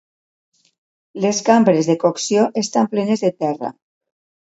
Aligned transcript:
Les 1.27 1.43
cambres 1.51 1.91
de 1.91 1.99
cocció 2.07 2.49
estan 2.65 2.93
plenes 2.97 3.27
de 3.27 3.35
terra. 3.47 3.75